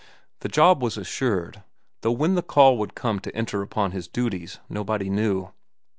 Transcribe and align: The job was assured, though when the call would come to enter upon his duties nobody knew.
The 0.39 0.49
job 0.49 0.81
was 0.81 0.97
assured, 0.97 1.61
though 2.01 2.11
when 2.11 2.33
the 2.33 2.41
call 2.41 2.75
would 2.79 2.95
come 2.95 3.19
to 3.19 3.35
enter 3.35 3.61
upon 3.61 3.91
his 3.91 4.07
duties 4.07 4.57
nobody 4.67 5.11
knew. 5.11 5.51